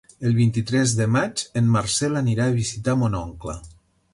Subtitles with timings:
[0.27, 3.61] El vint-i-tres de maig en Marcel anirà a visitar mon oncle.